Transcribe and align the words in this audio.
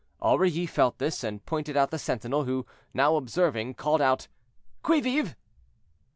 Aurilly 0.19 0.65
felt 0.65 0.97
this, 0.97 1.23
and 1.23 1.45
pointed 1.45 1.77
out 1.77 1.91
the 1.91 1.99
sentinel, 1.99 2.45
who, 2.45 2.65
now 2.91 3.17
observing, 3.17 3.75
called 3.75 4.01
out, 4.01 4.27
"Qui 4.81 4.99
vive!" 4.99 5.35